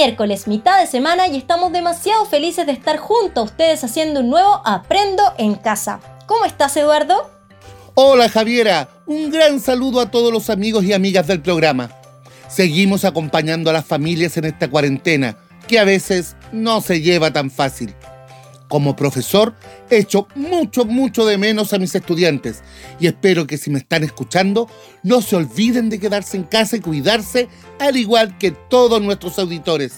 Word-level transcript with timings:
miércoles, 0.00 0.48
mitad 0.48 0.80
de 0.80 0.86
semana, 0.86 1.28
y 1.28 1.36
estamos 1.36 1.72
demasiado 1.72 2.24
felices 2.24 2.64
de 2.64 2.72
estar 2.72 2.96
junto 2.96 3.42
a 3.42 3.44
ustedes 3.44 3.84
haciendo 3.84 4.20
un 4.20 4.30
nuevo 4.30 4.62
Aprendo 4.64 5.22
en 5.36 5.54
Casa. 5.56 6.00
¿Cómo 6.24 6.46
estás, 6.46 6.74
Eduardo? 6.78 7.30
Hola, 7.92 8.30
Javiera. 8.30 8.88
Un 9.04 9.30
gran 9.30 9.60
saludo 9.60 10.00
a 10.00 10.10
todos 10.10 10.32
los 10.32 10.48
amigos 10.48 10.84
y 10.84 10.94
amigas 10.94 11.26
del 11.26 11.42
programa. 11.42 11.90
Seguimos 12.48 13.04
acompañando 13.04 13.68
a 13.68 13.74
las 13.74 13.84
familias 13.84 14.38
en 14.38 14.46
esta 14.46 14.70
cuarentena, 14.70 15.36
que 15.68 15.78
a 15.78 15.84
veces 15.84 16.34
no 16.50 16.80
se 16.80 17.02
lleva 17.02 17.30
tan 17.30 17.50
fácil. 17.50 17.94
Como 18.70 18.94
profesor, 18.94 19.52
echo 19.90 20.28
mucho, 20.36 20.84
mucho 20.84 21.26
de 21.26 21.36
menos 21.38 21.72
a 21.72 21.78
mis 21.78 21.92
estudiantes 21.92 22.62
y 23.00 23.08
espero 23.08 23.44
que 23.48 23.58
si 23.58 23.68
me 23.68 23.80
están 23.80 24.04
escuchando, 24.04 24.68
no 25.02 25.22
se 25.22 25.34
olviden 25.34 25.90
de 25.90 25.98
quedarse 25.98 26.36
en 26.36 26.44
casa 26.44 26.76
y 26.76 26.80
cuidarse, 26.80 27.48
al 27.80 27.96
igual 27.96 28.38
que 28.38 28.52
todos 28.52 29.02
nuestros 29.02 29.40
auditores. 29.40 29.94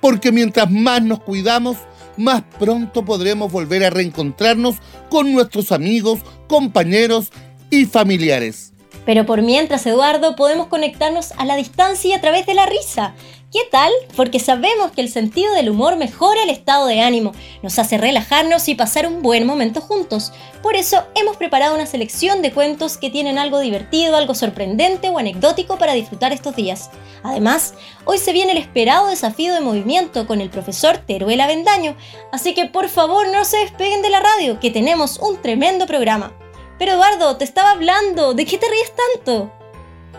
Porque 0.00 0.32
mientras 0.32 0.70
más 0.70 1.02
nos 1.02 1.20
cuidamos, 1.20 1.76
más 2.16 2.42
pronto 2.58 3.04
podremos 3.04 3.52
volver 3.52 3.84
a 3.84 3.90
reencontrarnos 3.90 4.76
con 5.10 5.30
nuestros 5.30 5.70
amigos, 5.70 6.20
compañeros 6.48 7.30
y 7.68 7.84
familiares. 7.84 8.72
Pero 9.04 9.26
por 9.26 9.42
mientras, 9.42 9.84
Eduardo, 9.84 10.36
podemos 10.36 10.68
conectarnos 10.68 11.32
a 11.32 11.44
la 11.44 11.56
distancia 11.56 12.10
y 12.10 12.12
a 12.14 12.20
través 12.22 12.46
de 12.46 12.54
la 12.54 12.64
risa. 12.64 13.14
¿Qué 13.52 13.66
tal? 13.68 13.90
Porque 14.14 14.38
sabemos 14.38 14.92
que 14.92 15.00
el 15.00 15.08
sentido 15.08 15.52
del 15.54 15.70
humor 15.70 15.96
mejora 15.96 16.44
el 16.44 16.50
estado 16.50 16.86
de 16.86 17.00
ánimo, 17.00 17.32
nos 17.64 17.80
hace 17.80 17.98
relajarnos 17.98 18.68
y 18.68 18.76
pasar 18.76 19.08
un 19.08 19.22
buen 19.22 19.44
momento 19.44 19.80
juntos. 19.80 20.32
Por 20.62 20.76
eso 20.76 21.02
hemos 21.16 21.36
preparado 21.36 21.74
una 21.74 21.86
selección 21.86 22.42
de 22.42 22.52
cuentos 22.52 22.96
que 22.96 23.10
tienen 23.10 23.38
algo 23.38 23.58
divertido, 23.58 24.14
algo 24.14 24.36
sorprendente 24.36 25.08
o 25.08 25.18
anecdótico 25.18 25.78
para 25.78 25.94
disfrutar 25.94 26.32
estos 26.32 26.54
días. 26.54 26.90
Además, 27.24 27.74
hoy 28.04 28.18
se 28.18 28.32
viene 28.32 28.52
el 28.52 28.58
esperado 28.58 29.08
desafío 29.08 29.52
de 29.52 29.60
movimiento 29.60 30.28
con 30.28 30.40
el 30.40 30.48
profesor 30.48 30.98
Teruel 30.98 31.40
Avendaño, 31.40 31.96
así 32.30 32.54
que 32.54 32.66
por 32.66 32.88
favor 32.88 33.26
no 33.32 33.44
se 33.44 33.56
despeguen 33.56 34.00
de 34.00 34.10
la 34.10 34.20
radio, 34.20 34.60
que 34.60 34.70
tenemos 34.70 35.18
un 35.18 35.42
tremendo 35.42 35.88
programa. 35.88 36.32
Pero 36.78 36.92
Eduardo, 36.92 37.36
te 37.36 37.42
estaba 37.42 37.72
hablando, 37.72 38.32
¿de 38.32 38.46
qué 38.46 38.58
te 38.58 38.68
ríes 38.70 38.92
tanto? 38.94 39.59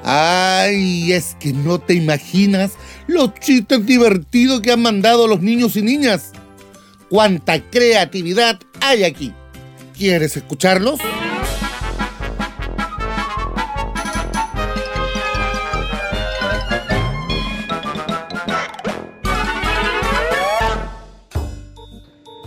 Ay, 0.04 1.14
es 1.14 1.36
que 1.40 1.54
no 1.54 1.80
te 1.80 1.94
imaginas 1.94 2.72
los 3.06 3.34
chistes 3.36 3.86
divertidos 3.86 4.62
que 4.62 4.72
han 4.72 4.82
mandado 4.82 5.28
los 5.28 5.42
niños 5.42 5.76
y 5.76 5.84
niñas. 5.84 6.32
¡Cuánta 7.10 7.62
creatividad 7.70 8.60
hay 8.80 9.04
aquí! 9.04 9.34
¿Quieres 9.96 10.36
escucharlos? 10.38 11.00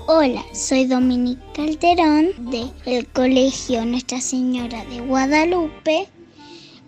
Hola, 0.06 0.44
soy 0.52 0.86
Dominique 0.86 1.42
Calderón 1.55 2.50
del 2.50 3.06
Colegio 3.08 3.84
Nuestra 3.84 4.20
Señora 4.20 4.84
de 4.86 5.00
Guadalupe 5.00 6.08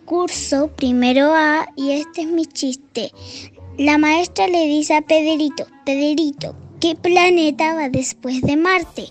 curso 0.06 0.68
primero 0.68 1.34
A 1.34 1.68
y 1.76 1.90
este 1.92 2.22
es 2.22 2.28
mi 2.28 2.46
chiste. 2.46 3.12
La 3.76 3.98
maestra 3.98 4.46
le 4.46 4.64
dice 4.66 4.94
a 4.94 5.02
Pedrito, 5.02 5.66
Pedrito, 5.84 6.56
¿qué 6.80 6.94
planeta 6.94 7.74
va 7.74 7.90
después 7.90 8.40
de 8.40 8.56
Marte? 8.56 9.08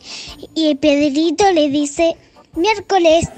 Y 0.55 0.71
el 0.71 0.77
Pedrito 0.77 1.51
le 1.51 1.69
dice, 1.69 2.17
miércoles. 2.55 3.29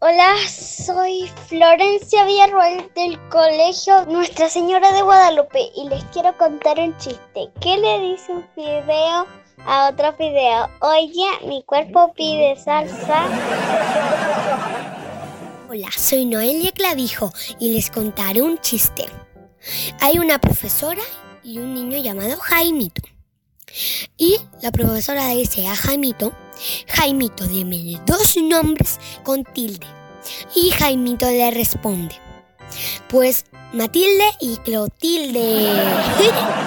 Hola, 0.00 0.34
soy 0.48 1.30
Florencia 1.46 2.24
Villarroel 2.24 2.90
del 2.96 3.16
Colegio 3.28 4.04
Nuestra 4.06 4.48
Señora 4.48 4.92
de 4.92 5.02
Guadalupe 5.02 5.70
y 5.76 5.88
les 5.88 6.02
quiero 6.06 6.36
contar 6.36 6.80
un 6.80 6.96
chiste. 6.98 7.48
¿Qué 7.60 7.78
le 7.78 8.00
dice 8.00 8.32
un 8.32 8.44
fideo 8.56 9.26
a 9.66 9.88
otro 9.90 10.12
fideo? 10.14 10.68
Oye, 10.80 11.46
mi 11.46 11.62
cuerpo 11.62 12.12
pide 12.14 12.56
salsa. 12.56 13.24
Hola, 15.68 15.88
soy 15.96 16.26
Noelia 16.26 16.72
Clavijo 16.72 17.32
y 17.58 17.72
les 17.72 17.90
contaré 17.90 18.42
un 18.42 18.58
chiste. 18.58 19.06
Hay 20.00 20.18
una 20.18 20.38
profesora 20.38 21.02
y 21.42 21.58
un 21.58 21.74
niño 21.74 21.98
llamado 21.98 22.36
Jaimito. 22.38 23.02
Y 24.18 24.38
la 24.60 24.70
profesora 24.70 25.28
dice 25.28 25.66
a 25.66 25.74
Jaimito, 25.74 26.32
Jaimito, 26.88 27.46
dime 27.46 27.98
dos 28.06 28.36
nombres 28.36 29.00
con 29.22 29.44
tilde. 29.44 29.86
Y 30.54 30.70
Jaimito 30.70 31.26
le 31.26 31.50
responde, 31.50 32.14
pues 33.08 33.46
Matilde 33.72 34.24
y 34.40 34.56
Clotilde. 34.58 35.72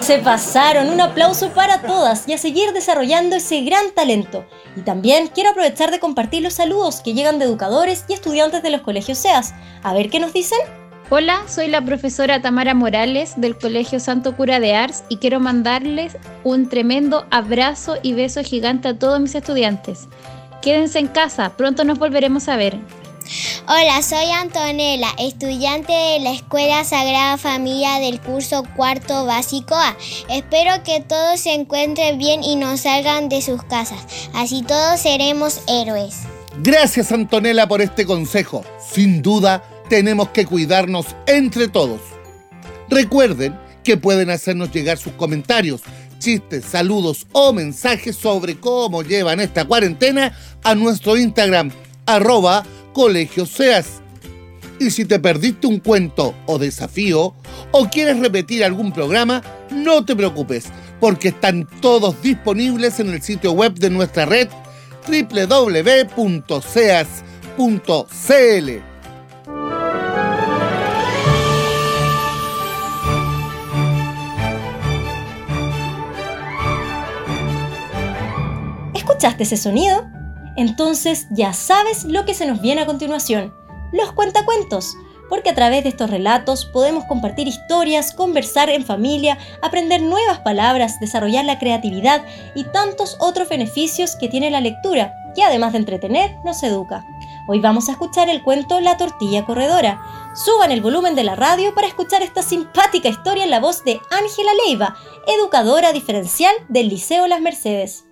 Se 0.00 0.18
pasaron, 0.18 0.88
un 0.88 1.00
aplauso 1.00 1.50
para 1.50 1.82
todas 1.82 2.28
y 2.28 2.32
a 2.32 2.38
seguir 2.38 2.72
desarrollando 2.72 3.36
ese 3.36 3.62
gran 3.62 3.90
talento. 3.92 4.46
Y 4.76 4.82
también 4.82 5.28
quiero 5.28 5.50
aprovechar 5.50 5.90
de 5.90 5.98
compartir 5.98 6.42
los 6.42 6.54
saludos 6.54 7.00
que 7.00 7.14
llegan 7.14 7.38
de 7.38 7.46
educadores 7.46 8.04
y 8.08 8.12
estudiantes 8.12 8.62
de 8.62 8.70
los 8.70 8.82
colegios 8.82 9.18
SEAS. 9.18 9.54
A 9.82 9.92
ver 9.94 10.08
qué 10.08 10.20
nos 10.20 10.32
dicen. 10.32 10.58
Hola, 11.10 11.42
soy 11.48 11.68
la 11.68 11.84
profesora 11.84 12.42
Tamara 12.42 12.74
Morales 12.74 13.34
del 13.36 13.56
Colegio 13.56 14.00
Santo 14.00 14.36
Cura 14.36 14.60
de 14.60 14.74
Ars 14.74 15.04
y 15.08 15.18
quiero 15.18 15.38
mandarles 15.40 16.16
un 16.42 16.68
tremendo 16.68 17.26
abrazo 17.30 17.96
y 18.02 18.12
beso 18.12 18.42
gigante 18.42 18.88
a 18.88 18.98
todos 18.98 19.20
mis 19.20 19.34
estudiantes. 19.34 20.08
Quédense 20.62 20.98
en 20.98 21.06
casa, 21.06 21.56
pronto 21.56 21.84
nos 21.84 21.98
volveremos 21.98 22.48
a 22.48 22.56
ver. 22.56 22.78
Hola, 23.68 24.00
soy 24.00 24.30
Antonella, 24.30 25.08
estudiante 25.18 25.90
de 25.90 26.20
la 26.20 26.30
Escuela 26.30 26.84
Sagrada 26.84 27.36
Familia 27.36 27.98
del 27.98 28.20
curso 28.20 28.62
cuarto 28.76 29.26
básico 29.26 29.74
A. 29.74 29.96
Espero 30.30 30.84
que 30.84 31.00
todos 31.00 31.40
se 31.40 31.52
encuentren 31.52 32.16
bien 32.16 32.44
y 32.44 32.54
no 32.54 32.76
salgan 32.76 33.28
de 33.28 33.42
sus 33.42 33.64
casas. 33.64 34.30
Así 34.34 34.62
todos 34.62 35.00
seremos 35.00 35.62
héroes. 35.66 36.18
Gracias 36.62 37.10
Antonella 37.10 37.66
por 37.66 37.82
este 37.82 38.06
consejo. 38.06 38.64
Sin 38.78 39.20
duda, 39.20 39.64
tenemos 39.88 40.28
que 40.28 40.46
cuidarnos 40.46 41.06
entre 41.26 41.66
todos. 41.66 41.98
Recuerden 42.88 43.58
que 43.82 43.96
pueden 43.96 44.30
hacernos 44.30 44.70
llegar 44.70 44.96
sus 44.96 45.14
comentarios, 45.14 45.80
chistes, 46.20 46.64
saludos 46.66 47.26
o 47.32 47.52
mensajes 47.52 48.14
sobre 48.14 48.60
cómo 48.60 49.02
llevan 49.02 49.40
esta 49.40 49.64
cuarentena 49.64 50.38
a 50.62 50.76
nuestro 50.76 51.16
Instagram, 51.16 51.72
arroba 52.06 52.64
Colegio 52.96 53.44
Seas. 53.44 54.00
Y 54.80 54.90
si 54.90 55.04
te 55.04 55.18
perdiste 55.18 55.66
un 55.66 55.80
cuento 55.80 56.34
o 56.46 56.58
desafío 56.58 57.34
o 57.70 57.90
quieres 57.90 58.18
repetir 58.20 58.64
algún 58.64 58.90
programa, 58.90 59.42
no 59.70 60.02
te 60.06 60.16
preocupes, 60.16 60.68
porque 60.98 61.28
están 61.28 61.68
todos 61.82 62.22
disponibles 62.22 62.98
en 62.98 63.10
el 63.10 63.20
sitio 63.20 63.52
web 63.52 63.74
de 63.74 63.90
nuestra 63.90 64.24
red 64.24 64.48
www.seas.cl. 65.06 66.16
¿Escuchaste 78.94 79.42
ese 79.42 79.58
sonido? 79.58 80.15
Entonces 80.56 81.26
ya 81.30 81.52
sabes 81.52 82.04
lo 82.04 82.24
que 82.24 82.34
se 82.34 82.46
nos 82.46 82.60
viene 82.60 82.82
a 82.82 82.86
continuación, 82.86 83.54
los 83.92 84.12
cuentacuentos, 84.12 84.96
porque 85.28 85.50
a 85.50 85.54
través 85.54 85.82
de 85.82 85.90
estos 85.90 86.10
relatos 86.10 86.66
podemos 86.66 87.04
compartir 87.04 87.48
historias, 87.48 88.12
conversar 88.12 88.70
en 88.70 88.84
familia, 88.84 89.38
aprender 89.62 90.02
nuevas 90.02 90.40
palabras, 90.40 91.00
desarrollar 91.00 91.44
la 91.44 91.58
creatividad 91.58 92.24
y 92.54 92.64
tantos 92.64 93.16
otros 93.20 93.48
beneficios 93.48 94.16
que 94.16 94.28
tiene 94.28 94.50
la 94.50 94.60
lectura, 94.60 95.12
que 95.34 95.42
además 95.42 95.72
de 95.72 95.78
entretener, 95.78 96.36
nos 96.44 96.62
educa. 96.62 97.04
Hoy 97.48 97.60
vamos 97.60 97.88
a 97.88 97.92
escuchar 97.92 98.28
el 98.28 98.42
cuento 98.42 98.80
La 98.80 98.96
tortilla 98.96 99.44
corredora. 99.44 100.02
Suban 100.34 100.72
el 100.72 100.80
volumen 100.80 101.14
de 101.14 101.24
la 101.24 101.36
radio 101.36 101.74
para 101.74 101.86
escuchar 101.86 102.22
esta 102.22 102.42
simpática 102.42 103.08
historia 103.08 103.44
en 103.44 103.50
la 103.50 103.60
voz 103.60 103.84
de 103.84 104.00
Ángela 104.10 104.50
Leiva, 104.66 104.96
educadora 105.26 105.92
diferencial 105.92 106.54
del 106.68 106.88
Liceo 106.88 107.26
Las 107.26 107.40
Mercedes. 107.40 108.04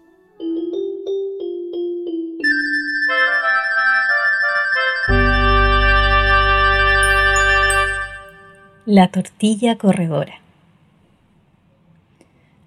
La 8.87 9.09
tortilla 9.09 9.79
corredora. 9.79 10.41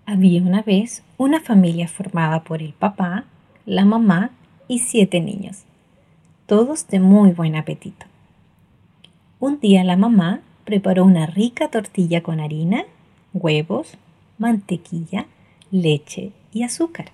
Había 0.08 0.42
una 0.42 0.64
vez 0.64 1.04
una 1.20 1.42
familia 1.42 1.88
formada 1.88 2.44
por 2.44 2.64
el 2.64 2.74
papá, 2.74 3.26
la 3.68 3.86
mamá 3.86 4.32
y 4.68 4.80
siete 4.80 5.20
niños, 5.20 5.66
todos 6.48 6.88
de 6.88 7.00
muy 7.00 7.34
buen 7.34 7.56
apetito. 7.56 8.08
Un 9.40 9.60
día 9.60 9.84
la 9.84 9.96
mamá 9.96 10.42
preparó 10.66 11.06
una 11.06 11.28
rica 11.28 11.68
tortilla 11.68 12.24
con 12.24 12.40
harina, 12.40 12.86
huevos, 13.36 13.94
mantequilla, 14.40 15.28
leche 15.70 16.32
y 16.52 16.64
azúcar. 16.64 17.12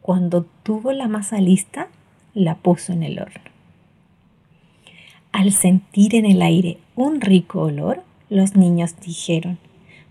Cuando 0.00 0.46
tuvo 0.62 0.92
la 0.92 1.08
masa 1.08 1.40
lista, 1.40 1.88
la 2.34 2.54
puso 2.54 2.92
en 2.92 3.02
el 3.02 3.18
horno. 3.18 3.49
Al 5.32 5.52
sentir 5.52 6.14
en 6.14 6.26
el 6.26 6.42
aire 6.42 6.78
un 6.96 7.20
rico 7.20 7.60
olor, 7.62 8.02
los 8.28 8.56
niños 8.56 8.94
dijeron, 9.00 9.58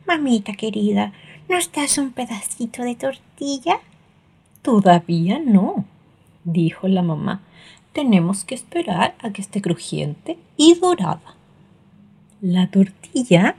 Mamita 0.07 0.53
querida, 0.53 1.13
¿nos 1.49 1.71
das 1.71 1.97
un 1.97 2.11
pedacito 2.11 2.83
de 2.83 2.95
tortilla? 2.95 3.79
Todavía 4.61 5.39
no, 5.39 5.85
dijo 6.43 6.87
la 6.87 7.01
mamá. 7.01 7.41
Tenemos 7.93 8.43
que 8.43 8.55
esperar 8.55 9.15
a 9.19 9.31
que 9.31 9.41
esté 9.41 9.61
crujiente 9.61 10.37
y 10.57 10.75
dorada. 10.75 11.35
La 12.41 12.67
tortilla 12.67 13.55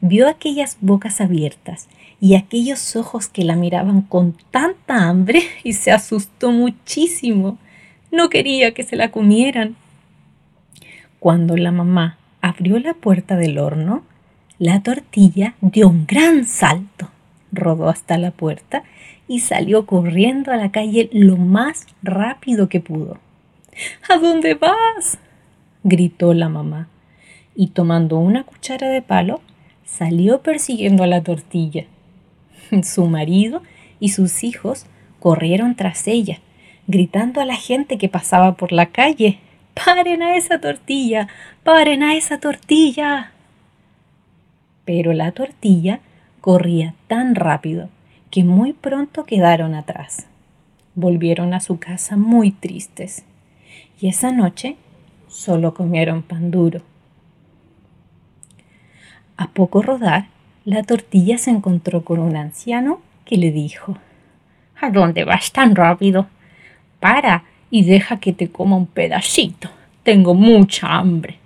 vio 0.00 0.28
aquellas 0.28 0.78
bocas 0.80 1.20
abiertas 1.20 1.88
y 2.20 2.34
aquellos 2.34 2.96
ojos 2.96 3.28
que 3.28 3.44
la 3.44 3.56
miraban 3.56 4.02
con 4.02 4.36
tanta 4.50 5.08
hambre 5.08 5.42
y 5.64 5.74
se 5.74 5.92
asustó 5.92 6.50
muchísimo. 6.50 7.58
No 8.10 8.28
quería 8.30 8.74
que 8.74 8.82
se 8.82 8.96
la 8.96 9.10
comieran. 9.10 9.76
Cuando 11.24 11.56
la 11.56 11.72
mamá 11.72 12.18
abrió 12.42 12.78
la 12.78 12.92
puerta 12.92 13.36
del 13.36 13.56
horno, 13.56 14.02
la 14.58 14.82
tortilla 14.82 15.54
dio 15.62 15.88
un 15.88 16.04
gran 16.06 16.44
salto, 16.44 17.08
rodó 17.50 17.88
hasta 17.88 18.18
la 18.18 18.30
puerta 18.30 18.84
y 19.26 19.40
salió 19.40 19.86
corriendo 19.86 20.52
a 20.52 20.58
la 20.58 20.70
calle 20.70 21.08
lo 21.14 21.38
más 21.38 21.86
rápido 22.02 22.68
que 22.68 22.80
pudo. 22.80 23.20
¿A 24.10 24.18
dónde 24.18 24.52
vas? 24.52 25.16
gritó 25.82 26.34
la 26.34 26.50
mamá, 26.50 26.90
y 27.54 27.68
tomando 27.68 28.18
una 28.18 28.42
cuchara 28.44 28.90
de 28.90 29.00
palo, 29.00 29.40
salió 29.86 30.42
persiguiendo 30.42 31.04
a 31.04 31.06
la 31.06 31.22
tortilla. 31.22 31.86
Su 32.82 33.06
marido 33.06 33.62
y 33.98 34.10
sus 34.10 34.44
hijos 34.44 34.84
corrieron 35.20 35.74
tras 35.74 36.06
ella, 36.06 36.40
gritando 36.86 37.40
a 37.40 37.46
la 37.46 37.56
gente 37.56 37.96
que 37.96 38.10
pasaba 38.10 38.56
por 38.56 38.72
la 38.72 38.90
calle. 38.90 39.38
¡Paren 39.74 40.22
a 40.22 40.36
esa 40.36 40.60
tortilla! 40.60 41.28
¡Paren 41.62 42.02
a 42.02 42.14
esa 42.14 42.38
tortilla! 42.38 43.32
Pero 44.84 45.12
la 45.12 45.32
tortilla 45.32 46.00
corría 46.40 46.94
tan 47.08 47.34
rápido 47.34 47.88
que 48.30 48.44
muy 48.44 48.72
pronto 48.72 49.24
quedaron 49.24 49.74
atrás. 49.74 50.26
Volvieron 50.94 51.54
a 51.54 51.60
su 51.60 51.78
casa 51.78 52.16
muy 52.16 52.50
tristes 52.50 53.24
y 54.00 54.08
esa 54.08 54.30
noche 54.30 54.76
solo 55.28 55.74
comieron 55.74 56.22
pan 56.22 56.50
duro. 56.50 56.82
A 59.36 59.48
poco 59.48 59.82
rodar, 59.82 60.26
la 60.64 60.82
tortilla 60.82 61.38
se 61.38 61.50
encontró 61.50 62.04
con 62.04 62.20
un 62.20 62.36
anciano 62.36 63.00
que 63.24 63.36
le 63.36 63.50
dijo, 63.50 63.98
¿A 64.80 64.90
dónde 64.90 65.24
vas 65.24 65.52
tan 65.52 65.74
rápido? 65.74 66.26
Para 67.00 67.44
y 67.70 67.84
deja 67.84 68.20
que 68.20 68.32
te 68.32 68.50
coma 68.50 68.76
un 68.76 68.86
pedacito. 68.86 69.68
Tengo 70.02 70.34
mucha 70.34 70.88
hambre. 70.98 71.38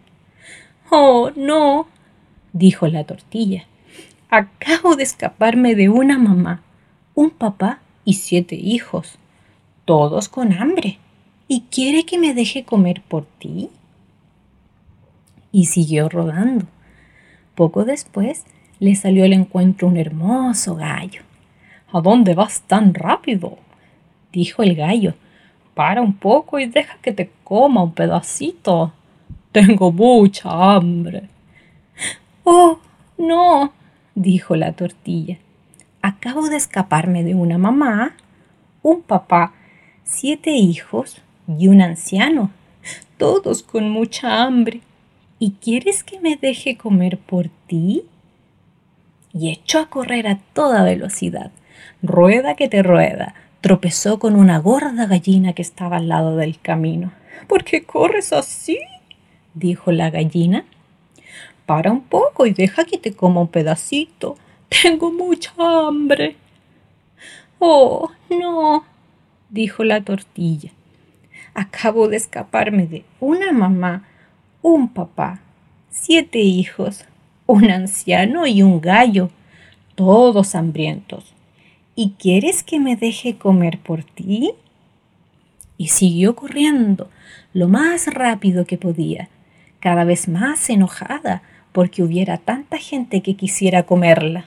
Oh, 0.91 1.31
no, 1.37 1.87
dijo 2.53 2.87
la 2.87 3.05
tortilla. 3.05 3.67
Acabo 4.31 4.97
de 4.97 5.05
escaparme 5.05 5.75
de 5.75 5.89
una 5.89 6.19
mamá, 6.19 6.63
un 7.15 7.31
papá 7.31 7.81
y 8.05 8.15
siete 8.15 8.57
hijos, 8.57 9.19
todos 9.85 10.29
con 10.29 10.53
hambre. 10.53 10.99
¿Y 11.47 11.63
quiere 11.71 12.05
que 12.05 12.19
me 12.19 12.35
deje 12.35 12.65
comer 12.65 13.03
por 13.07 13.25
ti? 13.25 13.71
Y 15.51 15.67
siguió 15.67 16.09
rodando. 16.09 16.67
Poco 17.55 17.85
después 17.85 18.45
le 18.81 18.95
salió 18.95 19.25
al 19.25 19.33
encuentro 19.33 19.89
un 19.89 19.97
hermoso 19.97 20.77
gallo. 20.77 21.23
¿A 21.93 22.01
dónde 22.01 22.35
vas 22.35 22.63
tan 22.63 22.93
rápido? 22.93 23.59
dijo 24.33 24.63
el 24.63 24.75
gallo. 24.75 25.15
Para 25.79 26.03
un 26.03 26.15
poco 26.15 26.59
y 26.59 26.67
deja 26.67 26.99
que 27.01 27.13
te 27.13 27.31
coma 27.45 27.85
un 27.85 27.93
pedacito. 27.93 28.93
Tengo 29.53 29.93
mucha 29.93 30.51
hambre. 30.75 31.29
Oh, 32.43 32.81
no, 33.17 33.73
dijo 34.17 34.57
la 34.57 34.73
tortilla. 34.73 35.39
Acabo 36.03 36.49
de 36.49 36.57
escaparme 36.57 37.23
de 37.23 37.37
una 37.37 37.59
mamá, 37.59 38.17
un 38.83 39.03
papá, 39.03 39.53
siete 40.03 40.51
hijos 40.51 41.23
y 41.47 41.69
un 41.69 41.81
anciano, 41.81 42.51
todos 43.17 43.63
con 43.63 43.89
mucha 43.89 44.43
hambre. 44.43 44.81
¿Y 45.39 45.53
quieres 45.63 46.03
que 46.03 46.19
me 46.19 46.35
deje 46.35 46.77
comer 46.77 47.19
por 47.19 47.51
ti? 47.69 48.03
Y 49.33 49.53
echó 49.53 49.79
a 49.79 49.91
correr 49.91 50.27
a 50.27 50.41
toda 50.55 50.83
velocidad. 50.83 51.53
Rueda 52.03 52.57
que 52.57 52.69
te 52.69 52.83
rueda. 52.83 53.37
Tropezó 53.61 54.19
con 54.19 54.37
una 54.37 54.59
gorda 54.59 55.07
gallina 55.07 55.53
que 55.53 55.63
estaba 55.63 55.97
al 55.97 56.09
lado 56.09 56.37
del 56.37 56.61
camino. 56.61 57.13
¿Por 57.49 57.65
qué 57.65 57.83
corres 57.83 58.33
así? 58.33 58.79
dijo 59.55 59.91
la 59.91 60.11
gallina. 60.11 60.65
Para 61.67 61.91
un 61.91 62.03
poco 62.03 62.47
y 62.47 62.53
deja 62.53 62.85
que 62.85 62.99
te 62.99 63.13
coma 63.13 63.41
un 63.41 63.49
pedacito. 63.49 64.37
Tengo 64.83 65.11
mucha 65.11 65.53
hambre. 65.59 66.37
Oh, 67.59 68.11
no, 68.31 68.85
dijo 69.51 69.83
la 69.83 70.03
tortilla. 70.03 70.71
Acabo 71.55 72.07
de 72.07 72.17
escaparme 72.17 72.87
de 72.87 73.05
una 73.19 73.51
mamá, 73.51 74.05
un 74.63 74.89
papá, 74.89 75.41
siete 75.91 76.39
hijos, 76.39 77.05
un 77.47 77.71
anciano 77.71 78.47
y 78.47 78.63
un 78.63 78.81
gallo, 78.81 79.31
todos 79.97 80.55
hambrientos. 80.55 81.35
¿Y 82.01 82.11
quieres 82.11 82.63
que 82.63 82.79
me 82.79 82.95
deje 82.95 83.39
comer 83.39 83.81
por 83.81 84.05
ti? 84.05 84.53
Y 85.77 85.89
siguió 85.89 86.37
corriendo 86.37 87.11
lo 87.53 87.67
más 87.67 88.07
rápido 88.07 88.67
que 88.67 88.79
podía, 88.79 89.29
cada 89.81 90.05
vez 90.05 90.29
más 90.29 90.71
enojada 90.71 91.43
porque 91.73 92.05
hubiera 92.05 92.39
tanta 92.39 92.79
gente 92.79 93.21
que 93.21 93.35
quisiera 93.35 93.83
comerla. 93.83 94.45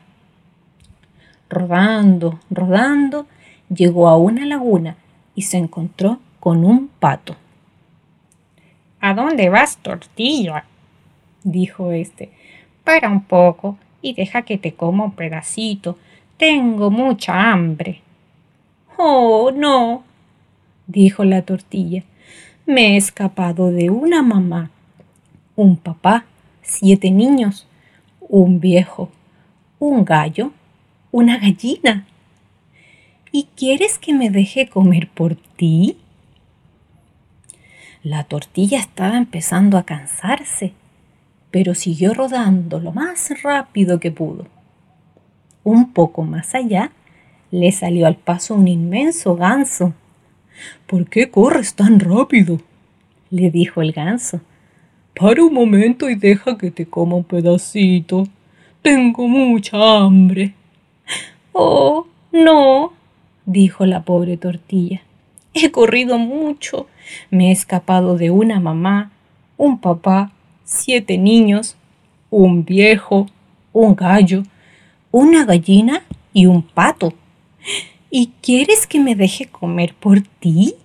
Rodando, 1.50 2.40
rodando, 2.50 3.28
llegó 3.68 4.08
a 4.08 4.16
una 4.16 4.46
laguna 4.46 4.96
y 5.36 5.42
se 5.42 5.58
encontró 5.58 6.20
con 6.40 6.64
un 6.64 6.88
pato. 6.88 7.36
¿A 9.02 9.14
dónde 9.14 9.50
vas, 9.50 9.76
tortilla? 9.76 10.64
dijo 11.44 11.92
éste. 11.92 12.32
Para 12.86 13.10
un 13.10 13.26
poco 13.26 13.78
y 14.02 14.14
deja 14.14 14.44
que 14.44 14.58
te 14.58 14.74
coma 14.74 15.04
un 15.04 15.16
pedacito. 15.16 15.98
Tengo 16.42 16.90
mucha 16.90 17.52
hambre. 17.52 18.02
Oh, 18.98 19.52
no, 19.52 20.04
dijo 20.88 21.24
la 21.24 21.44
tortilla. 21.44 22.04
Me 22.66 22.94
he 22.94 22.98
escapado 22.98 23.70
de 23.70 23.92
una 23.92 24.24
mamá, 24.24 24.72
un 25.56 25.78
papá, 25.78 26.26
siete 26.64 27.12
niños, 27.12 27.68
un 28.22 28.60
viejo, 28.60 29.12
un 29.78 30.04
gallo, 30.04 30.52
una 31.12 31.38
gallina. 31.38 32.08
¿Y 33.32 33.44
quieres 33.56 34.00
que 34.00 34.12
me 34.12 34.32
deje 34.32 34.68
comer 34.68 35.10
por 35.10 35.36
ti? 35.36 36.00
La 38.02 38.24
tortilla 38.24 38.80
estaba 38.80 39.16
empezando 39.16 39.78
a 39.78 39.84
cansarse, 39.84 40.74
pero 41.52 41.76
siguió 41.76 42.16
rodando 42.16 42.80
lo 42.80 42.94
más 42.94 43.32
rápido 43.44 44.00
que 44.00 44.10
pudo. 44.10 44.48
Un 45.64 45.94
poco 45.94 46.24
más 46.24 46.56
allá, 46.56 46.92
le 47.52 47.72
salió 47.72 48.08
al 48.08 48.16
paso 48.16 48.56
un 48.56 48.68
inmenso 48.68 49.36
ganso. 49.36 49.94
¿Por 50.88 51.08
qué 51.08 51.30
corres 51.30 51.76
tan 51.76 52.00
rápido? 52.00 52.60
le 53.30 53.50
dijo 53.50 53.82
el 53.82 53.94
ganso. 53.94 54.42
Para 55.18 55.44
un 55.44 55.54
momento 55.54 56.10
y 56.10 56.16
deja 56.16 56.58
que 56.58 56.72
te 56.72 56.86
coma 56.86 57.16
un 57.16 57.24
pedacito. 57.24 58.28
Tengo 58.82 59.28
mucha 59.28 59.98
hambre. 59.98 60.54
Oh, 61.54 62.08
no, 62.32 62.94
dijo 63.46 63.86
la 63.86 64.04
pobre 64.04 64.38
tortilla. 64.38 65.02
He 65.54 65.72
corrido 65.72 66.18
mucho. 66.18 66.88
Me 67.30 67.50
he 67.50 67.52
escapado 67.52 68.18
de 68.18 68.32
una 68.32 68.60
mamá, 68.60 69.12
un 69.58 69.80
papá, 69.80 70.32
siete 70.64 71.18
niños, 71.18 71.76
un 72.30 72.64
viejo, 72.64 73.28
un 73.74 73.96
gallo, 73.96 74.44
una 75.12 75.46
gallina 75.46 76.04
y 76.34 76.46
un 76.46 76.62
pato. 76.62 77.14
¿Y 78.10 78.32
quieres 78.42 78.88
que 78.88 79.00
me 79.00 79.16
deje 79.16 79.48
comer 79.48 79.94
por 79.94 80.22
ti? 80.22 80.76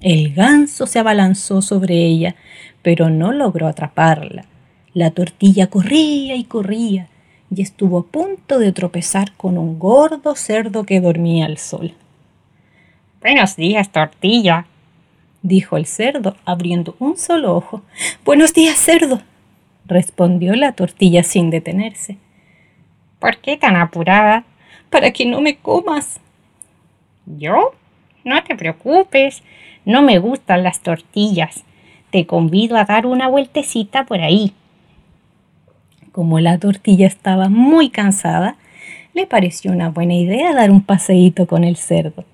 El 0.00 0.34
ganso 0.34 0.86
se 0.86 0.98
abalanzó 0.98 1.62
sobre 1.62 1.94
ella, 1.94 2.34
pero 2.82 3.10
no 3.10 3.32
logró 3.32 3.66
atraparla. 3.68 4.44
La 4.94 5.10
tortilla 5.10 5.68
corría 5.68 6.36
y 6.36 6.44
corría 6.44 7.08
y 7.54 7.62
estuvo 7.62 7.98
a 7.98 8.06
punto 8.06 8.58
de 8.58 8.72
tropezar 8.72 9.32
con 9.36 9.58
un 9.58 9.78
gordo 9.78 10.34
cerdo 10.34 10.84
que 10.84 11.00
dormía 11.00 11.46
al 11.46 11.58
sol. 11.58 11.94
Buenos 13.20 13.56
días, 13.56 13.92
tortilla, 13.92 14.66
dijo 15.42 15.76
el 15.76 15.86
cerdo, 15.86 16.36
abriendo 16.44 16.96
un 16.98 17.16
solo 17.16 17.54
ojo. 17.54 17.82
Buenos 18.24 18.54
días, 18.54 18.76
cerdo, 18.78 19.20
respondió 19.86 20.54
la 20.54 20.72
tortilla 20.72 21.22
sin 21.22 21.50
detenerse. 21.50 22.18
¿Por 23.22 23.36
qué 23.36 23.56
tan 23.56 23.76
apurada? 23.76 24.42
Para 24.90 25.12
que 25.12 25.24
no 25.24 25.40
me 25.40 25.54
comas. 25.54 26.18
¿Yo? 27.24 27.72
No 28.24 28.42
te 28.42 28.56
preocupes, 28.56 29.44
no 29.84 30.02
me 30.02 30.18
gustan 30.18 30.64
las 30.64 30.80
tortillas. 30.80 31.62
te 32.10 32.26
convido 32.26 32.76
a 32.76 32.84
dar 32.84 33.06
una 33.06 33.28
vueltecita 33.28 34.06
por 34.06 34.20
ahí. 34.20 34.52
Como 36.10 36.40
la 36.40 36.58
tortilla 36.58 37.06
estaba 37.06 37.48
muy 37.48 37.90
cansada, 37.90 38.56
le 39.14 39.28
pareció 39.28 39.70
una 39.70 39.88
buena 39.88 40.14
idea 40.14 40.52
dar 40.52 40.72
un 40.72 40.82
paseíto 40.82 41.46
con 41.46 41.62
el 41.62 41.76
cerdo. 41.76 42.24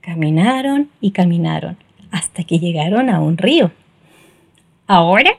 Caminaron 0.00 0.88
y 1.02 1.10
caminaron 1.10 1.76
hasta 2.10 2.44
que 2.44 2.58
llegaron 2.58 3.10
a 3.10 3.20
un 3.20 3.36
río. 3.36 3.72
Ahora 4.86 5.32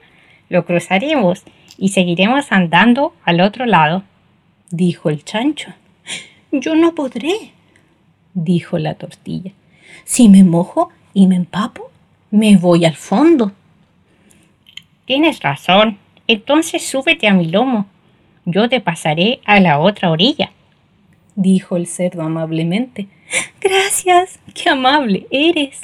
lo 0.48 0.64
cruzaremos 0.64 1.44
y 1.76 1.90
seguiremos 1.90 2.52
andando 2.52 3.16
al 3.26 3.42
otro 3.42 3.66
lado, 3.66 4.04
dijo 4.70 5.10
el 5.10 5.24
chancho. 5.24 5.74
Yo 6.52 6.76
no 6.76 6.96
podré, 6.96 7.52
dijo 8.34 8.78
la 8.78 8.96
tortilla. 8.96 9.52
Si 10.06 10.30
me 10.30 10.44
mojo 10.44 10.90
y 11.14 11.28
me 11.28 11.36
empapo, 11.36 11.92
me 12.32 12.58
voy 12.58 12.86
al 12.86 12.96
fondo. 12.96 13.52
Tienes 15.06 15.40
razón. 15.42 15.98
Entonces 16.28 16.86
súbete 16.86 17.28
a 17.28 17.34
mi 17.34 17.46
lomo. 17.46 17.88
Yo 18.46 18.70
te 18.70 18.82
pasaré 18.82 19.42
a 19.46 19.60
la 19.60 19.80
otra 19.80 20.12
orilla, 20.12 20.52
dijo 21.36 21.76
el 21.76 21.88
cerdo 21.88 22.22
amablemente. 22.22 23.08
Gracias, 23.62 24.40
qué 24.54 24.70
amable 24.70 25.28
eres. 25.32 25.82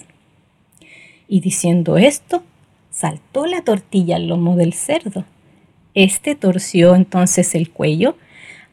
Y 1.27 1.42
diciendo 1.42 1.98
esto, 1.98 2.44
saltó 2.92 3.46
la 3.46 3.62
tortilla 3.62 4.15
al 4.15 4.27
lomo 4.27 4.56
del 4.56 4.74
cerdo. 4.74 5.25
Este 5.96 6.36
torció 6.36 6.96
entonces 6.96 7.56
el 7.56 7.72
cuello, 7.72 8.18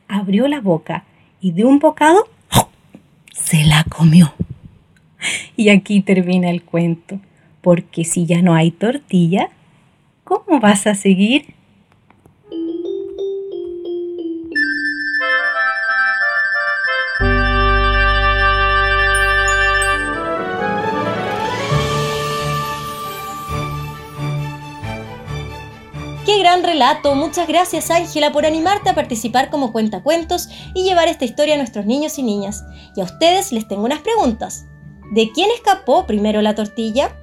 abrió 0.09 0.49
la 0.49 0.61
boca 0.61 1.05
y 1.41 1.53
de 1.53 1.65
un 1.65 1.79
bocado 1.79 2.29
se 3.33 3.65
la 3.65 3.85
comió. 3.85 4.33
Y 5.57 5.69
aquí 5.69 6.01
termina 6.01 6.51
el 6.51 6.63
cuento, 6.63 7.21
porque 7.61 8.05
si 8.05 8.27
ya 8.27 8.43
no 8.43 8.55
hay 8.55 8.71
tortilla, 8.71 9.51
¿cómo 10.25 10.61
vas 10.61 10.87
a 10.87 10.95
seguir? 10.95 11.55
Qué 26.33 26.39
gran 26.39 26.63
relato, 26.63 27.15
muchas 27.15 27.47
gracias 27.47 27.91
Ángela 27.91 28.33
por 28.33 28.47
animarte 28.47 28.89
a 28.89 28.95
participar 28.95 29.51
como 29.51 29.71
cuentacuentos 29.71 30.49
y 30.73 30.83
llevar 30.83 31.09
esta 31.09 31.27
historia 31.27 31.57
a 31.57 31.59
nuestros 31.59 31.85
niños 31.85 32.19
y 32.19 32.23
niñas. 32.23 32.65
Y 32.97 33.03
a 33.03 33.05
ustedes 33.05 33.53
les 33.53 33.69
tengo 33.69 33.85
unas 33.85 34.01
preguntas. 34.01 34.65
¿De 35.13 35.31
quién 35.31 35.51
escapó 35.51 36.07
primero 36.07 36.41
la 36.41 36.55
tortilla? 36.55 37.15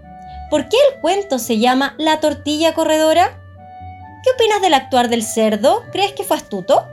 ¿Por 0.51 0.69
qué 0.69 0.77
el 0.87 1.01
cuento 1.01 1.39
se 1.39 1.57
llama 1.57 1.95
La 1.97 2.19
tortilla 2.19 2.75
corredora? 2.75 3.41
¿Qué 4.23 4.29
opinas 4.29 4.61
del 4.61 4.75
actuar 4.75 5.09
del 5.09 5.23
cerdo? 5.23 5.85
¿Crees 5.91 6.13
que 6.13 6.23
fue 6.23 6.37
astuto? 6.37 6.85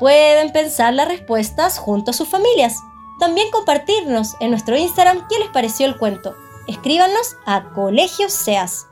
Pueden 0.00 0.50
pensar 0.50 0.94
las 0.94 1.08
respuestas 1.08 1.76
junto 1.76 2.12
a 2.12 2.14
sus 2.14 2.28
familias. 2.28 2.78
También 3.20 3.50
compartirnos 3.50 4.34
en 4.40 4.48
nuestro 4.48 4.78
Instagram 4.78 5.28
qué 5.28 5.38
les 5.40 5.50
pareció 5.50 5.84
el 5.84 5.98
cuento. 5.98 6.34
Escríbanos 6.68 7.36
a 7.44 7.64
Colegio 7.74 8.30
Seas. 8.30 8.86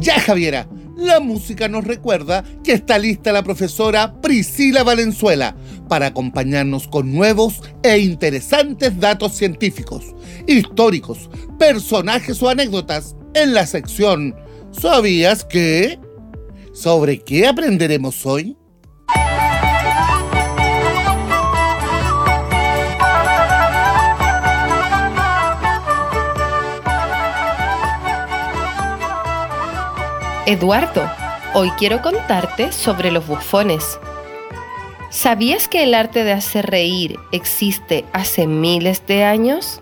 Ya, 0.00 0.18
Javiera, 0.18 0.66
la 0.96 1.20
música 1.20 1.68
nos 1.68 1.84
recuerda 1.84 2.42
que 2.64 2.72
está 2.72 2.98
lista 2.98 3.32
la 3.32 3.42
profesora 3.42 4.20
Priscila 4.22 4.82
Valenzuela 4.82 5.54
para 5.88 6.06
acompañarnos 6.06 6.88
con 6.88 7.12
nuevos 7.12 7.60
e 7.82 7.98
interesantes 7.98 8.98
datos 8.98 9.34
científicos, 9.34 10.14
históricos, 10.46 11.28
personajes 11.58 12.42
o 12.42 12.48
anécdotas 12.48 13.14
en 13.34 13.52
la 13.52 13.66
sección 13.66 14.34
¿Sabías 14.72 15.44
qué? 15.44 15.98
¿Sobre 16.72 17.18
qué 17.18 17.46
aprenderemos 17.46 18.24
hoy? 18.24 18.56
Eduardo, 30.50 31.08
hoy 31.54 31.70
quiero 31.78 32.02
contarte 32.02 32.72
sobre 32.72 33.12
los 33.12 33.24
bufones. 33.24 34.00
¿Sabías 35.08 35.68
que 35.68 35.84
el 35.84 35.94
arte 35.94 36.24
de 36.24 36.32
hacer 36.32 36.66
reír 36.68 37.20
existe 37.30 38.04
hace 38.12 38.48
miles 38.48 39.06
de 39.06 39.22
años? 39.22 39.80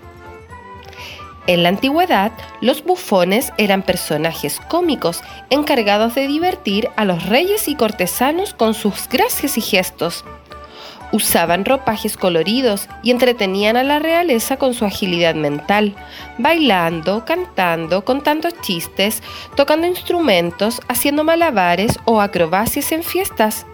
En 1.46 1.62
la 1.62 1.70
antigüedad, 1.70 2.32
los 2.60 2.84
bufones 2.84 3.50
eran 3.56 3.80
personajes 3.80 4.60
cómicos 4.68 5.22
encargados 5.48 6.14
de 6.14 6.26
divertir 6.26 6.90
a 6.96 7.06
los 7.06 7.24
reyes 7.24 7.66
y 7.68 7.74
cortesanos 7.74 8.52
con 8.52 8.74
sus 8.74 9.08
gracias 9.08 9.56
y 9.56 9.62
gestos. 9.62 10.22
Usaban 11.10 11.64
ropajes 11.64 12.16
coloridos 12.16 12.88
y 13.02 13.10
entretenían 13.10 13.76
a 13.78 13.82
la 13.82 13.98
realeza 13.98 14.58
con 14.58 14.74
su 14.74 14.84
agilidad 14.84 15.34
mental, 15.34 15.94
bailando, 16.36 17.24
cantando, 17.24 18.04
contando 18.04 18.50
chistes, 18.50 19.22
tocando 19.56 19.86
instrumentos, 19.86 20.82
haciendo 20.88 21.24
malabares 21.24 21.98
o 22.04 22.20
acrobacias 22.20 22.92
en 22.92 23.02
fiestas. 23.02 23.64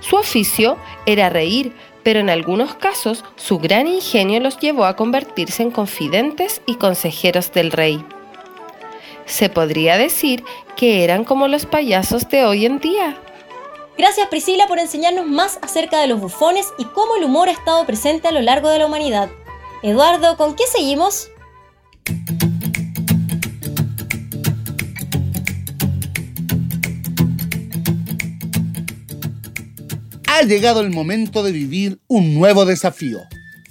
Su 0.00 0.16
oficio 0.16 0.78
era 1.06 1.30
reír, 1.30 1.72
pero 2.02 2.18
en 2.18 2.28
algunos 2.28 2.74
casos 2.74 3.24
su 3.36 3.58
gran 3.58 3.86
ingenio 3.86 4.40
los 4.40 4.58
llevó 4.58 4.84
a 4.84 4.96
convertirse 4.96 5.62
en 5.62 5.70
confidentes 5.70 6.60
y 6.66 6.74
consejeros 6.74 7.52
del 7.52 7.70
rey. 7.70 8.04
Se 9.26 9.48
podría 9.48 9.96
decir 9.96 10.44
que 10.76 11.04
eran 11.04 11.22
como 11.22 11.46
los 11.46 11.66
payasos 11.66 12.28
de 12.28 12.44
hoy 12.44 12.66
en 12.66 12.80
día. 12.80 13.16
Gracias 13.98 14.28
Priscila 14.28 14.66
por 14.66 14.78
enseñarnos 14.78 15.26
más 15.26 15.58
acerca 15.60 16.00
de 16.00 16.06
los 16.06 16.18
bufones 16.18 16.66
y 16.78 16.84
cómo 16.86 17.16
el 17.16 17.24
humor 17.24 17.48
ha 17.48 17.52
estado 17.52 17.84
presente 17.84 18.26
a 18.26 18.32
lo 18.32 18.40
largo 18.40 18.70
de 18.70 18.78
la 18.78 18.86
humanidad. 18.86 19.30
Eduardo, 19.82 20.36
¿con 20.38 20.56
qué 20.56 20.64
seguimos? 20.66 21.28
Ha 30.26 30.42
llegado 30.42 30.80
el 30.80 30.90
momento 30.90 31.42
de 31.42 31.52
vivir 31.52 32.00
un 32.08 32.34
nuevo 32.34 32.64
desafío. 32.64 33.20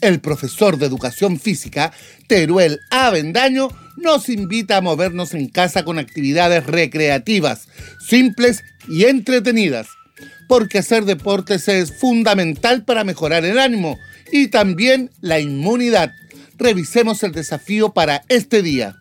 El 0.02 0.22
profesor 0.22 0.78
de 0.78 0.86
educación 0.86 1.40
física, 1.40 1.92
Teruel 2.28 2.80
Avendaño, 2.92 3.70
nos 3.98 4.30
invita 4.30 4.78
a 4.78 4.82
movernos 4.82 5.34
en 5.34 5.50
casa 5.50 5.84
con 5.84 5.98
actividades 5.98 6.66
recreativas, 6.66 7.68
simples 8.00 8.64
y 8.88 9.06
entretenidas 9.06 9.88
porque 10.52 10.80
hacer 10.80 11.06
deportes 11.06 11.70
es 11.70 11.98
fundamental 11.98 12.84
para 12.84 13.06
mejorar 13.06 13.46
el 13.46 13.58
ánimo 13.58 13.98
y 14.34 14.50
también 14.50 15.10
la 15.22 15.40
inmunidad. 15.40 16.12
Revisemos 16.58 17.24
el 17.24 17.32
desafío 17.32 17.94
para 17.94 18.24
este 18.28 18.62
día. 18.62 18.98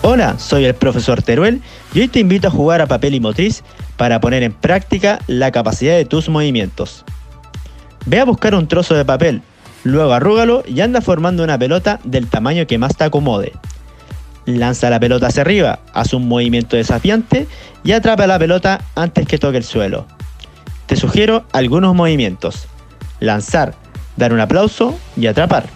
Hola, 0.00 0.38
soy 0.38 0.64
el 0.64 0.74
profesor 0.74 1.20
Teruel 1.20 1.60
y 1.92 2.00
hoy 2.00 2.08
te 2.08 2.20
invito 2.20 2.48
a 2.48 2.50
jugar 2.50 2.80
a 2.80 2.86
papel 2.86 3.14
y 3.14 3.20
motriz 3.20 3.62
para 3.98 4.18
poner 4.18 4.42
en 4.44 4.54
práctica 4.54 5.20
la 5.26 5.52
capacidad 5.52 5.94
de 5.94 6.06
tus 6.06 6.30
movimientos. 6.30 7.04
Ve 8.06 8.20
a 8.20 8.24
buscar 8.24 8.54
un 8.54 8.66
trozo 8.66 8.94
de 8.94 9.04
papel, 9.04 9.42
luego 9.82 10.14
arrúgalo 10.14 10.64
y 10.66 10.80
anda 10.80 11.02
formando 11.02 11.44
una 11.44 11.58
pelota 11.58 12.00
del 12.02 12.28
tamaño 12.28 12.66
que 12.66 12.78
más 12.78 12.96
te 12.96 13.04
acomode. 13.04 13.52
Lanza 14.46 14.90
la 14.90 15.00
pelota 15.00 15.28
hacia 15.28 15.42
arriba, 15.42 15.78
haz 15.92 16.12
un 16.12 16.28
movimiento 16.28 16.76
desafiante 16.76 17.46
y 17.82 17.92
atrapa 17.92 18.26
la 18.26 18.38
pelota 18.38 18.80
antes 18.94 19.26
que 19.26 19.38
toque 19.38 19.56
el 19.56 19.64
suelo. 19.64 20.06
Te 20.86 20.96
sugiero 20.96 21.44
algunos 21.52 21.94
movimientos. 21.94 22.66
Lanzar, 23.20 23.74
dar 24.16 24.32
un 24.34 24.40
aplauso 24.40 24.98
y 25.16 25.26
atrapar. 25.26 25.66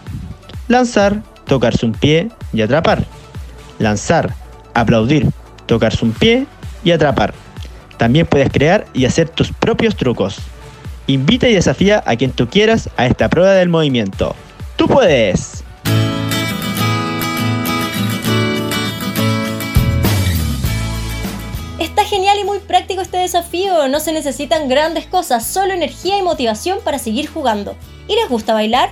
Lanzar, 0.69 1.23
tocarse 1.47 1.87
un 1.87 1.93
pie 1.93 2.29
y 2.53 2.61
atrapar. 2.61 3.05
Lanzar, 3.79 4.35
aplaudir, 4.75 5.31
tocarse 5.67 6.05
un 6.05 6.13
pie 6.13 6.47
y 6.85 6.91
atrapar. 6.91 7.33
También 7.97 8.27
puedes 8.27 8.51
crear 8.51 8.87
y 8.93 9.07
hacer 9.07 9.31
tus 9.31 9.51
propios 9.51 9.97
trucos. 9.97 10.39
Invita 11.07 11.49
y 11.49 11.55
desafía 11.55 12.03
a 12.07 12.17
quien 12.17 12.33
tú 12.33 12.49
quieras 12.49 12.91
a 12.99 13.07
esta 13.07 13.31
prueba 13.31 13.53
del 13.53 13.71
movimiento. 13.71 14.37
¡Tú 14.77 14.87
puedes! 14.87 15.65
Genial 22.05 22.39
y 22.39 22.45
muy 22.45 22.59
práctico 22.59 23.01
este 23.01 23.17
desafío. 23.19 23.89
No 23.89 24.01
se 24.01 24.13
necesitan 24.13 24.69
grandes 24.69 25.07
cosas, 25.07 25.47
solo 25.47 25.73
energía 25.75 26.19
y 26.19 26.23
motivación 26.23 26.79
para 26.85 26.99
seguir 26.99 27.29
jugando. 27.29 27.77
¿Y 28.09 28.15
les 28.15 28.29
gusta 28.29 28.55
bailar? 28.55 28.91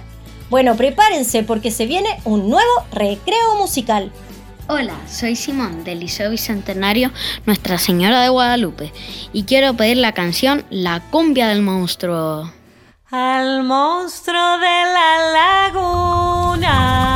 Bueno, 0.50 0.76
prepárense 0.76 1.42
porque 1.42 1.70
se 1.70 1.86
viene 1.86 2.08
un 2.24 2.48
nuevo 2.48 2.70
recreo 2.92 3.56
musical. 3.58 4.12
Hola, 4.68 4.94
soy 5.08 5.36
Simón 5.36 5.84
del 5.84 6.00
Liceo 6.00 6.28
Bicentenario 6.30 7.12
Nuestra 7.46 7.78
Señora 7.78 8.20
de 8.22 8.30
Guadalupe 8.30 8.92
y 9.32 9.44
quiero 9.44 9.74
pedir 9.74 9.96
la 9.98 10.12
canción 10.12 10.64
La 10.70 11.00
cumbia 11.10 11.46
del 11.48 11.62
monstruo. 11.62 12.52
al 13.10 13.62
monstruo 13.62 14.58
de 14.58 14.82
la 14.92 15.70
laguna. 15.70 17.15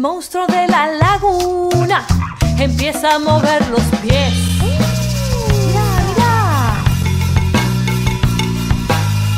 monstruo 0.00 0.46
de 0.46 0.66
la 0.66 0.86
laguna 0.86 2.06
empieza 2.58 3.16
a 3.16 3.18
mover 3.18 3.68
los 3.68 3.82
pies. 4.00 4.32
Mira, 4.62 5.84
mira. 6.06 6.74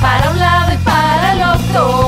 Para 0.01 0.31
un 0.31 0.39
lado 0.39 0.73
y 0.73 0.77
para 0.79 1.33
el 1.33 1.43
otro, 1.43 2.02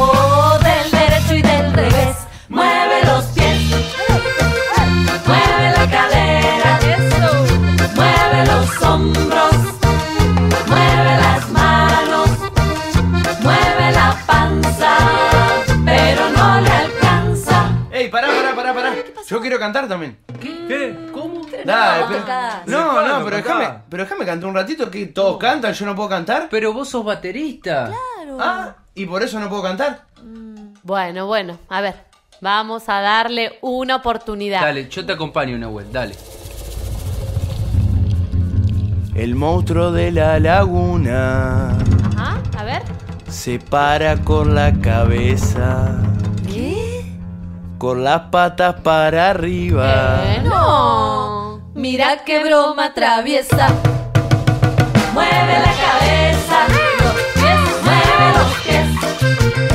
quiero 19.55 19.61
cantar 19.61 19.89
también. 19.89 20.17
¿Qué? 20.41 21.09
¿Cómo? 21.13 21.43
Dale, 21.65 22.01
no, 22.03 22.09
pero- 22.09 22.25
no, 22.67 23.07
no, 23.19 23.25
pero 23.25 23.37
déjame, 23.37 23.69
pero 23.89 24.03
déjame 24.03 24.27
cantar 24.27 24.49
un 24.49 24.55
ratito 24.55 24.91
que 24.91 25.07
todos 25.07 25.39
cantan, 25.39 25.73
yo 25.73 25.87
no 25.87 25.95
puedo 25.95 26.09
cantar. 26.09 26.49
Pero 26.51 26.73
vos 26.73 26.89
sos 26.89 27.05
baterista. 27.05 27.93
Ah, 28.39 28.75
y 28.95 29.07
por 29.07 29.23
eso 29.23 29.39
no 29.39 29.49
puedo 29.49 29.63
cantar. 29.63 30.03
Bueno, 30.83 31.27
bueno, 31.27 31.59
a 31.69 31.81
ver, 31.81 31.95
vamos 32.41 32.89
a 32.89 33.01
darle 33.01 33.59
una 33.63 33.97
oportunidad. 33.97 34.61
Dale, 34.61 34.89
yo 34.89 35.07
te 35.07 35.13
acompaño, 35.13 35.57
Nahuel, 35.57 35.91
dale. 35.93 36.15
El 39.15 39.37
monstruo 39.37 39.93
de 39.93 40.11
la 40.11 40.41
laguna 40.41 41.69
Ajá, 42.17 42.43
a 42.59 42.65
ver. 42.65 42.83
se 43.29 43.61
para 43.61 44.17
con 44.17 44.55
la 44.57 44.73
cabeza. 44.81 45.97
Con 47.85 48.03
las 48.03 48.23
patas 48.31 48.77
para 48.83 49.29
arriba. 49.29 50.23
No. 50.43 51.61
Mira 51.75 52.25
qué 52.25 52.43
broma 52.43 52.95
traviesa. 52.95 53.69
Mueve 55.13 55.59
la 55.59 55.75
cabeza, 55.85 56.67
los 57.03 57.13
pies, 57.35 57.61
mueve 57.85 58.27
los 58.39 58.51
pies. 58.65 59.74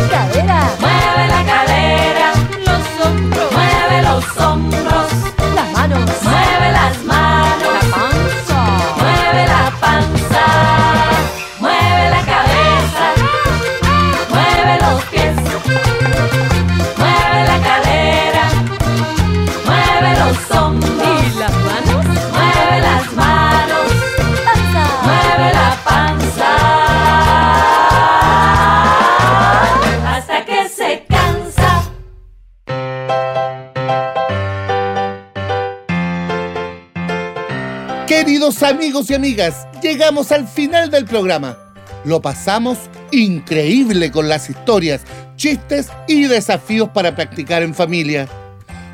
Queridos 38.09 38.63
amigos 38.63 39.11
y 39.11 39.13
amigas, 39.13 39.67
llegamos 39.83 40.31
al 40.31 40.47
final 40.47 40.89
del 40.89 41.05
programa. 41.05 41.59
Lo 42.03 42.23
pasamos 42.23 42.79
increíble 43.11 44.11
con 44.11 44.27
las 44.27 44.49
historias, 44.49 45.01
chistes 45.35 45.89
y 46.07 46.23
desafíos 46.23 46.89
para 46.89 47.13
practicar 47.13 47.61
en 47.61 47.75
familia. 47.75 48.27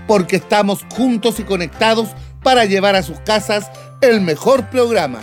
Porque 0.05 0.35
estamos 0.35 0.85
juntos 0.97 1.39
y 1.39 1.43
conectados 1.43 2.09
para 2.43 2.65
llevar 2.65 2.97
a 2.97 3.03
sus 3.03 3.17
casas 3.21 3.71
el 4.01 4.19
mejor 4.19 4.69
programa. 4.69 5.21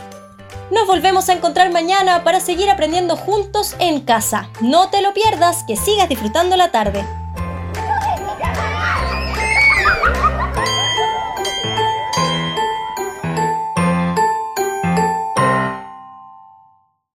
Nos 0.70 0.86
volvemos 0.86 1.28
a 1.28 1.34
encontrar 1.34 1.70
mañana 1.70 2.24
para 2.24 2.40
seguir 2.40 2.70
aprendiendo 2.70 3.14
juntos 3.14 3.76
en 3.78 4.00
casa. 4.00 4.48
No 4.62 4.88
te 4.88 5.02
lo 5.02 5.12
pierdas, 5.12 5.64
que 5.68 5.76
sigas 5.76 6.08
disfrutando 6.08 6.56
la 6.56 6.72
tarde. 6.72 7.04